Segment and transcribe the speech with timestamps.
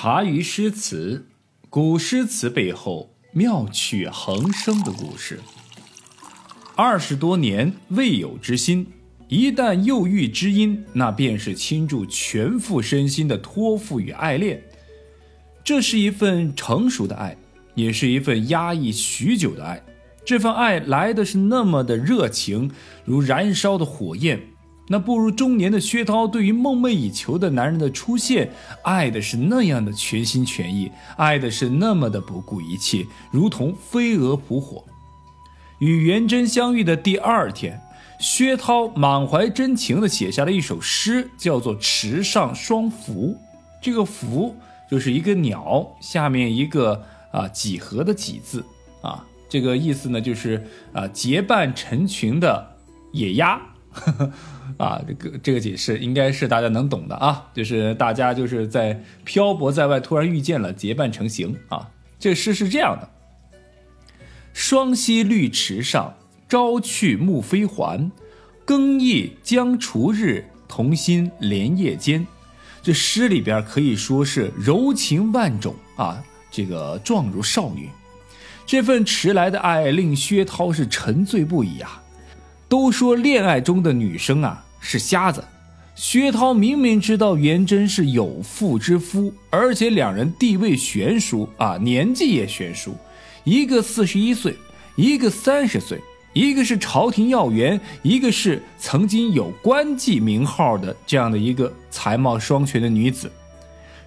[0.00, 1.26] 茶余诗词，
[1.68, 5.40] 古诗词背后妙趣横生的故事。
[6.76, 8.86] 二十多年未有之心，
[9.26, 14.62] 一旦又遇知音，那便是倾注全副身心的托付与爱恋。
[15.64, 17.36] 这是一份成熟的爱，
[17.74, 19.82] 也是一份压抑许久的爱。
[20.24, 22.70] 这份爱来的是那么的热情，
[23.04, 24.40] 如燃烧的火焰。
[24.90, 28.50] 那步入中年的薛涛，对于梦寐以求的男人的出现，
[28.82, 34.82] 爱的是那样的全心全意，爱的是那么的不顾一切，如同飞蛾扑火。
[35.78, 37.80] 与元贞相遇的第二天，
[38.18, 43.12] 薛涛满怀真情地写下了一首诗，叫做《池上双凫》。
[43.82, 44.54] 这个“凫”
[44.90, 48.64] 就是一个鸟下面一个啊几何的“几”字
[49.02, 52.76] 啊，这个意思呢就是啊结伴成群的
[53.12, 53.60] 野鸭。
[54.78, 61.88] 啊，这个这个解释应该是大家能懂的啊，就是大家就是在漂泊在外，突然遇见了，结伴成行啊。
[62.18, 63.08] 这诗是这样的：
[64.52, 66.14] 双溪绿池上，
[66.48, 68.10] 朝去暮飞还。
[68.64, 72.26] 更夜将除日，同心连夜间。
[72.82, 77.88] 这诗里边可以说是柔情万种啊，这个状如少女。
[78.66, 82.02] 这份迟来的爱令薛涛是沉醉不已啊。
[82.68, 84.64] 都说恋爱中的女生啊。
[84.80, 85.42] 是瞎子，
[85.96, 92.94] 薛涛明明知道元贞是有妇之夫，而且两人地位悬殊啊，年纪也悬殊，
[93.42, 94.54] 一个四十一岁，
[94.94, 95.98] 一个三十岁，
[96.32, 103.28] 一个是朝廷要员，一个是曾经有官妓名号的这样的一个才貌双全的女子，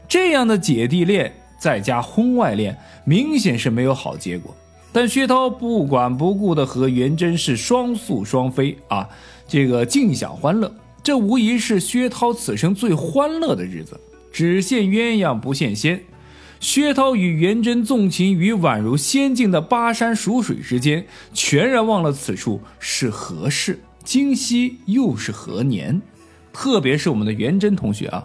[0.08, 4.56] 这样的姐弟恋再加婚外恋，明显是没有好结果。
[4.92, 9.08] 但薛涛不管不顾的和元贞是双宿双飞啊。
[9.48, 14.00] 这个尽享欢乐，这无疑是薛涛此生最欢乐的日子。
[14.32, 16.02] 只羡鸳鸯不羡仙。
[16.62, 26.02] 薛涛与元贞纵情于宛如仙境的巴山蜀水之间，全然忘了此处是何世，今夕又是何年。
[26.54, 28.24] 特别是我们的元贞同学啊，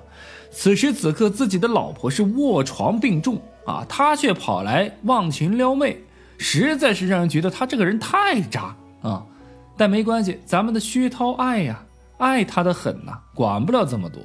[0.50, 5.96] 此时此刻自己的老婆是卧床病重啊，他却跑来忘情撩妹，
[6.38, 9.24] 实在是让人觉得他这个人太渣啊。
[9.76, 11.84] 但没关系，咱们的薛涛爱呀，
[12.18, 14.22] 爱他的很呐，管不了这么多。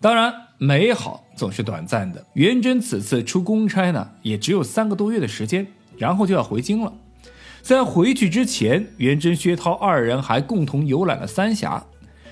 [0.00, 2.24] 当然，美好总是短暂的。
[2.34, 5.66] 元贞此次出公差呢，也只有三个多月的时间，
[5.96, 6.92] 然后就要回京了。
[7.62, 11.84] 在回去之前，元贞、薛涛二人还共同游览了三峡。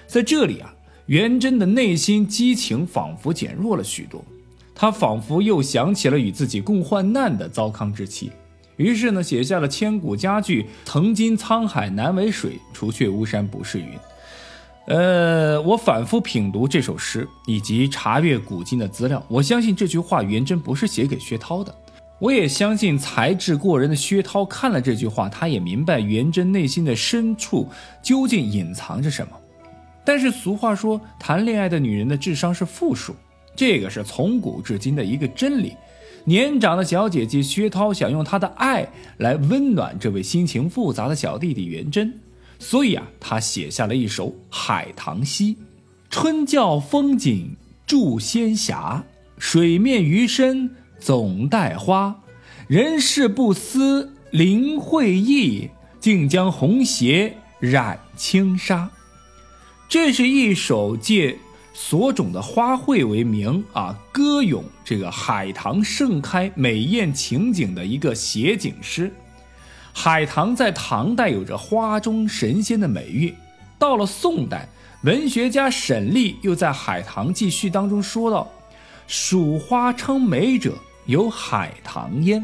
[0.06, 0.72] 在这里啊，
[1.06, 4.24] 元贞的内心激情仿佛减弱了许多，
[4.74, 8.30] 他仿佛又想起了与自己共患难的糟糠之妻。
[8.76, 13.86] 于是呢，写下了千古佳句：“曾经沧海难为水，除却巫山不是云。”
[14.88, 21.74] 呃，我反复品读这首诗，以及查阅古今的资料，我相信这句话元贞不是写给薛涛的。
[22.18, 27.68] 我也相信才智过人的薛涛看了这句话，他也明白元贞内心的深处
[28.02, 29.32] 究竟隐藏着什么。
[30.04, 33.16] 但是俗话说，谈恋爱的女人的智商是负数，
[33.56, 35.74] 这个是从古至今的一个真理。
[36.28, 38.88] 年长的小姐姐薛涛想用她的爱
[39.18, 42.18] 来温暖这位心情复杂的小弟弟元贞，
[42.58, 45.54] 所以啊，他写下了一首《海棠溪》：
[46.10, 47.54] 春教风景
[47.86, 49.04] 住仙霞，
[49.38, 52.22] 水面鱼身总带花。
[52.66, 55.70] 人事不思林会意，
[56.00, 58.90] 竟将红鞋染轻纱。
[59.88, 61.38] 这是一首借。
[61.78, 69.12] 所种的花卉为名啊，歌咏这个海棠盛开美艳情景的一个写景诗。
[69.92, 73.34] 海棠在唐代有着花中神仙的美誉，
[73.78, 74.66] 到了宋代，
[75.02, 78.50] 文学家沈立又在《海棠记序》当中说道
[79.06, 80.72] ：“蜀花称美者，
[81.04, 82.42] 有海棠焉，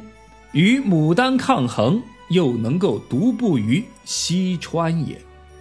[0.53, 5.19] 与牡丹抗衡，又能够独步于西川也。”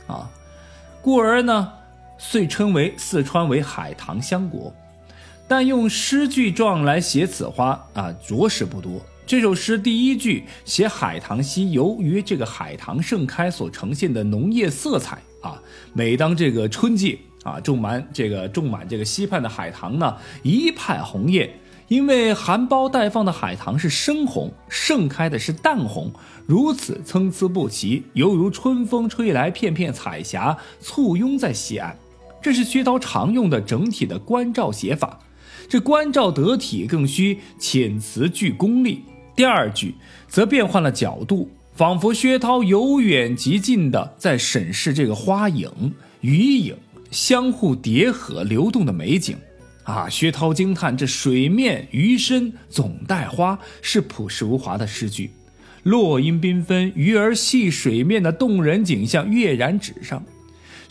[0.08, 0.30] 啊，
[1.02, 1.72] 故而呢。
[2.24, 4.72] 遂称为四川为海棠香国，
[5.48, 9.02] 但用诗句状来写此花啊，着实不多。
[9.26, 15.60] 这首诗第一句写海棠溪，由于这个海棠盛开所呈现的浓艳色彩啊，
[15.94, 21.50] 每当这个春季啊，种满这个种满这个溪畔的海棠呢，一派红艳。
[21.88, 26.14] 因为含苞待放的海棠是深红，盛开的是淡红，
[26.46, 31.98] 如此参差不齐，犹如春风吹来，片片彩霞簇拥在西岸。
[32.42, 35.20] 这是薛涛常用的整体的关照写法，
[35.70, 39.04] 这关照得体更需遣词句功力。
[39.36, 39.96] 第二句
[40.28, 46.76] 则变换了角度，仿佛薛涛由远及近的在审视这个花影、鱼影
[47.12, 49.38] 相互叠合流动的美景。
[49.84, 50.08] 啊！
[50.08, 55.32] 薛涛惊叹：“这水面鱼身总带花，是朴实无华的诗句。
[55.84, 60.24] 落英缤纷，鱼儿戏水面的动人景象跃然纸上。”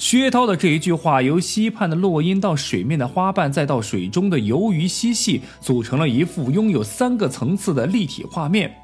[0.01, 8.75] 薛涛的这一句话，由溪畔的落英到水面的花瓣，再到水中的游鱼嬉戏，组成了一幅拥有三个层次的立体画面。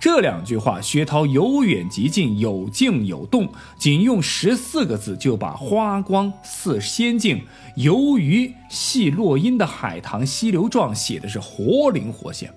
[0.00, 7.42] 这两句话，薛涛由远及近，有静有动，仅用十四个字就把花光似仙境、
[7.76, 12.50] 游鱼戏落英的海棠溪流状写的是活灵活现。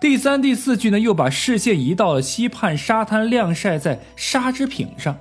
[0.00, 5.16] 第三、第四句呢，又把视线移到了溪畔沙滩，晾晒在纱织品上。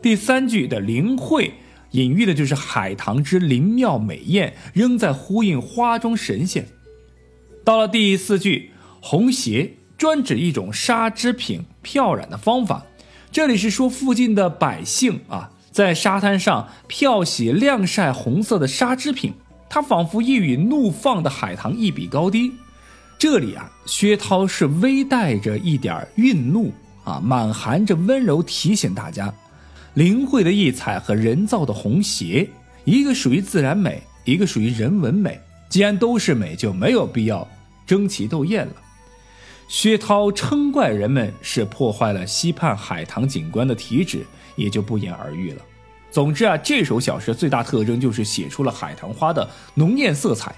[0.00, 1.54] 第三句的灵慧，
[1.90, 6.66] 隐喻的就是海棠之灵妙美艳，仍在呼应花中神仙。
[7.64, 12.86] 到了第四句，红鞋专指一种纱织品漂染的方法，
[13.32, 19.32] 这里是说附近的百姓啊，在沙滩上漂洗晾晒红色的纱织品，
[19.68, 22.52] 它仿佛一与怒放的海棠一比高低。
[23.18, 26.72] 这里啊，薛涛是微带着一点愠怒
[27.02, 29.34] 啊，满含着温柔提醒大家。
[29.98, 32.48] 灵慧的异彩和人造的红鞋，
[32.84, 35.40] 一个属于自然美，一个属于人文美。
[35.68, 37.44] 既然都是美，就没有必要
[37.84, 38.74] 争奇斗艳了。
[39.66, 44.24] 薛涛称怪人们是破坏了溪畔海棠景观的题旨，
[44.54, 45.62] 也就不言而喻了。
[46.12, 50.54] 总之啊，这首小诗最大特征就是写出了海棠花的浓艳色彩。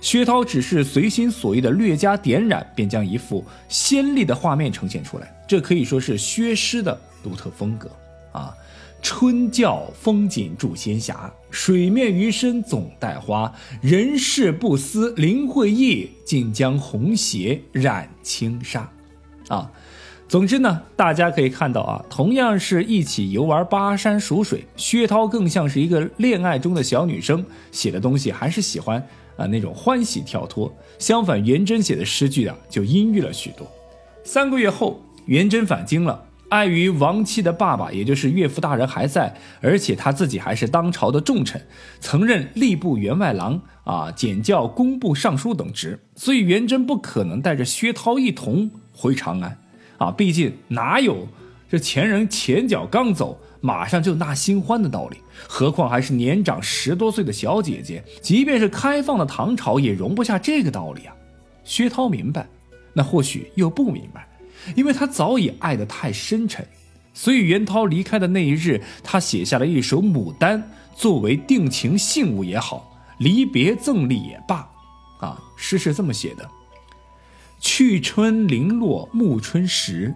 [0.00, 5.32] 薛涛只是随心所欲的略加点染，便将一幅鲜丽的画面呈现出来。
[5.46, 7.88] 这可以说是薛诗的独特风格
[8.32, 8.52] 啊。
[9.02, 13.52] 春教风景助仙侠，水面鱼身总带花。
[13.80, 18.90] 人事不思林会意，竟将红鞋染轻纱。
[19.48, 19.70] 啊，
[20.28, 29.04] 总之呢，大家可以看到啊，同样是一起游玩巴山蜀水，薛涛更像是一个恋爱中的小女生，写的东西还是喜欢
[29.36, 30.72] 啊那种欢喜跳脱。
[30.98, 33.66] 相反，元贞写的诗句啊，就阴郁了许多。
[34.22, 36.22] 三个月后，元贞返京了。
[36.50, 41.60] 碍于亡妻的爸爸，也就是岳父大人还在，而且他自己还是当朝的重臣，
[42.00, 49.58] 曾任吏部员外郎啊、检校工部尚书等职，所以元贞不可能带着薛涛一同回长安
[49.98, 50.10] 啊！
[50.10, 51.26] 毕竟哪有
[51.68, 55.18] 这前人前脚刚走，马上就纳新欢的道理？
[55.48, 61.14] 何况还是年长十多岁的小姐姐，即便是开放的唐朝，也容不下这个道理啊！
[61.62, 62.48] 薛涛明白，
[62.92, 64.26] 那或许又不明白。
[64.74, 66.66] 因为他早已爱得太深沉，
[67.14, 70.62] 所以袁涛离开的那一日，他写下了一首《牡丹》，
[70.94, 74.68] 作为定情信物也好，离别赠礼也罢。
[75.20, 76.48] 啊，诗是这么写的：
[77.60, 80.14] 去春零落暮春时，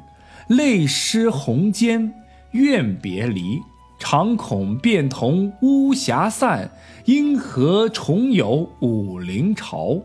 [0.48, 2.10] 泪湿红笺
[2.52, 3.60] 怨别离。
[3.96, 6.70] 常恐变同巫峡散，
[7.06, 10.02] 因何重游武陵潮？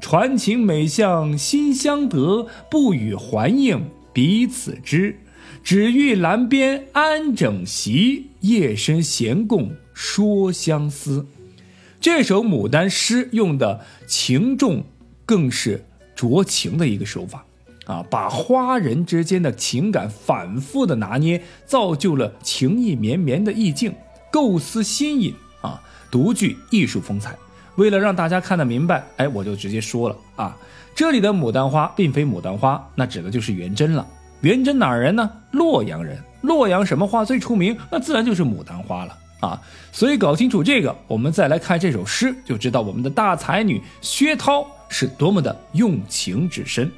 [0.00, 5.20] 传情每向心相得，不与还应彼此知。
[5.62, 11.26] 只欲栏边安整席，夜深闲共说相思。
[12.00, 14.84] 这首牡丹诗用的情重，
[15.26, 15.84] 更是
[16.16, 17.44] 酌情的一个手法
[17.84, 18.02] 啊！
[18.08, 23.94] 把花人之间的情感反复的拿捏，造就了情意绵绵的意境，
[24.32, 27.36] 构思新颖啊，独具艺术风采。
[27.76, 30.56] 为了让大家看得明白，哎，我就直接说了啊，
[30.94, 34.06] 这里的牡丹花并非牡丹花，那指的就是元贞了。
[34.42, 35.30] 元贞哪人呢？
[35.50, 36.18] 洛阳人。
[36.42, 37.76] 洛阳什么花最出名？
[37.90, 39.60] 那自然就是牡丹花了啊。
[39.92, 46.90] 所以搞清楚这个，我们再来看这首诗，就知道我们的大才女薛涛是多么的用情至深。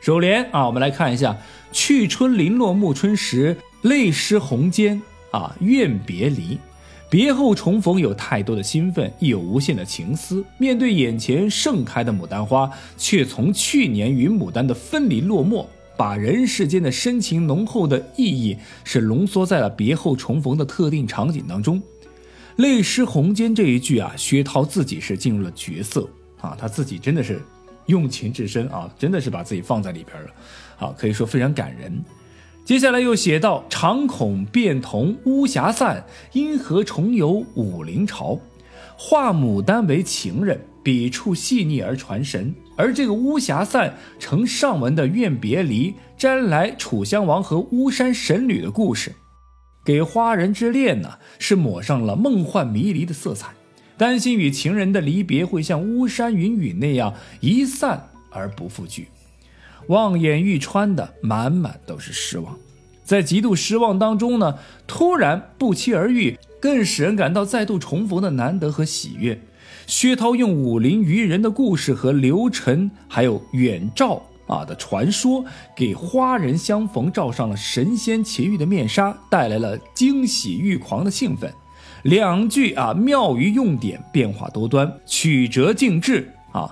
[0.00, 1.36] 首联啊，我们来看一下：
[1.70, 6.58] 去春零落暮春时，泪湿红笺啊，怨别离。
[7.10, 10.44] 别后重逢，有太多的兴奋，亦有无限的情思。
[10.58, 15.64] 面对眼前盛开的牡丹花，却从去年与牡丹的分离落寞，
[15.96, 21.80] 把人世间的深情浓厚的意义是浓缩在了别后重逢的特定场景当中。
[22.56, 26.06] 泪湿红笺这一句啊，薛涛自己是进入了角色
[26.40, 27.40] 啊，他自己真的是
[27.86, 30.30] 用情至深啊，真的是把自己放在里边了，
[30.78, 32.04] 啊，可以说非常感人。
[32.68, 38.38] 接下来又写到：“常恐变同巫峡散，因何重游武陵潮？”
[38.94, 49.14] 画牡丹为情人，笔触细腻而传神；而这个巫峡散呈上文的怨别离，沾来楚襄王和巫山神女的故事，
[49.82, 53.48] 给花人之恋呢是抹上了梦幻迷离的色彩。
[53.96, 59.08] 担心与情人的离别会像巫山云雨那样一散而不复聚。
[59.88, 62.56] 望眼欲穿的满满都是失望，
[63.02, 64.54] 在极度失望当中呢，
[64.86, 69.38] 突然不期而遇，更使人感到再度重逢的难得和喜悦。
[69.86, 75.42] 薛涛用武林渔人的故事和刘晨还有远照啊的传说，
[75.74, 81.50] 给花人相逢罩上了神仙奇遇的面纱，带来了惊喜欲狂的兴奋。
[82.02, 86.70] 两句啊妙语用典，变化多端，曲折尽致啊。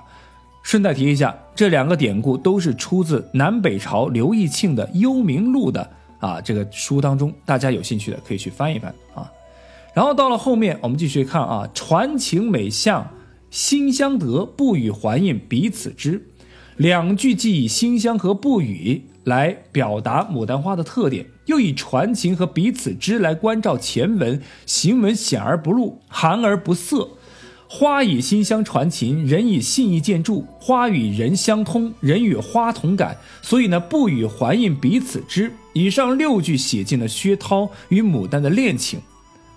[0.63, 9.33] 顺带提一下，这两个典故都是出自南北朝刘义庆的《幽冥录》的啊这个书当中，大家有兴趣的可以去翻一翻啊。
[9.95, 13.09] 然后到了后面，我们继续看啊，传情美相
[13.51, 16.29] 心相得，不语还应彼此知。
[16.77, 27.09] 两句既以心相和不语来表达牡丹花的特点，又以传情和彼此知来关照前文行文显而不露，含而不涩。
[27.69, 30.47] 花以心相传情，人以信意见注。
[30.61, 35.53] 花与人相通，人与花同感，所以呢，不与还应彼此知。
[35.73, 39.01] 以上六句写尽了薛涛与牡丹的恋情。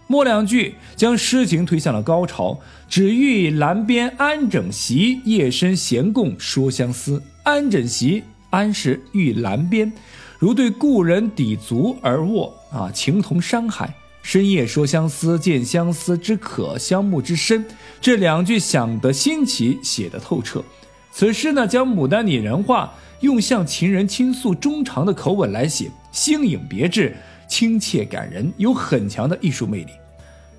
[0.08, 7.22] 末两句将诗情推向了高潮，只欲栏边安枕席，夜深闲共说相思。
[7.44, 9.94] 安枕席，安是欲栏边，
[10.40, 13.96] 如对故人抵足而卧啊，情同山海。
[14.32, 17.66] 深夜说相思，见相思之可，相慕之深。
[18.00, 20.64] 这两句想得新奇，写得透彻。
[21.12, 27.18] 此诗呢，将牡丹拟人化，用向情人倾诉衷肠的口吻来写，新颖别致。
[27.48, 29.88] 亲切感人，有很强的艺术魅力。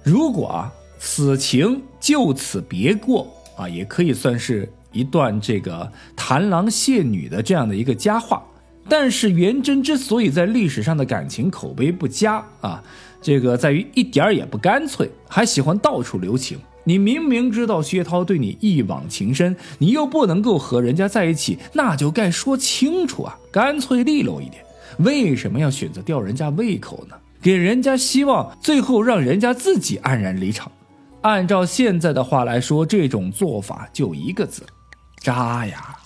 [0.02, 8.42] 如果啊，此情就此别过啊，也可以算是一段这个谈郎谢女的这样的一个佳话。
[8.88, 12.82] 但是元贞之所以在历史上的感情口碑不佳啊，
[13.22, 16.58] 这个在于一点儿也不干脆，还喜欢到处留情。
[16.84, 24.64] 你明明知道薛涛对你一往情深，你又不能够和人家在一起，那就该说清楚啊，干脆利落一点。
[24.98, 27.14] 为什么要选择吊人家胃口呢？
[27.42, 30.72] 给人家希望，最后让人家自己黯然离场。
[31.20, 34.62] 按照现在的话来说，这种做法就一个字：
[35.20, 35.96] 渣呀。